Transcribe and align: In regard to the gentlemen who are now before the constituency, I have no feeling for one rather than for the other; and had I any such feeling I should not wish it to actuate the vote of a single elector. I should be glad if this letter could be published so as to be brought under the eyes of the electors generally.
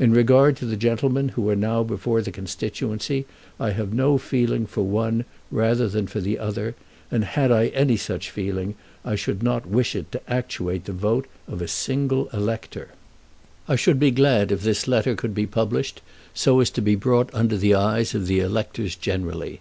In 0.00 0.10
regard 0.10 0.56
to 0.56 0.64
the 0.66 0.74
gentlemen 0.74 1.28
who 1.28 1.48
are 1.48 1.54
now 1.54 1.84
before 1.84 2.22
the 2.22 2.32
constituency, 2.32 3.24
I 3.60 3.70
have 3.70 3.92
no 3.94 4.18
feeling 4.18 4.66
for 4.66 4.82
one 4.82 5.24
rather 5.48 5.88
than 5.88 6.08
for 6.08 6.20
the 6.20 6.40
other; 6.40 6.74
and 7.08 7.24
had 7.24 7.52
I 7.52 7.68
any 7.68 7.96
such 7.96 8.32
feeling 8.32 8.74
I 9.04 9.14
should 9.14 9.44
not 9.44 9.66
wish 9.68 9.94
it 9.94 10.10
to 10.10 10.28
actuate 10.28 10.86
the 10.86 10.92
vote 10.92 11.28
of 11.46 11.62
a 11.62 11.68
single 11.68 12.28
elector. 12.32 12.88
I 13.68 13.76
should 13.76 14.00
be 14.00 14.10
glad 14.10 14.50
if 14.50 14.62
this 14.62 14.88
letter 14.88 15.14
could 15.14 15.36
be 15.36 15.46
published 15.46 16.02
so 16.34 16.58
as 16.58 16.70
to 16.70 16.80
be 16.80 16.96
brought 16.96 17.32
under 17.32 17.56
the 17.56 17.76
eyes 17.76 18.12
of 18.12 18.26
the 18.26 18.40
electors 18.40 18.96
generally. 18.96 19.60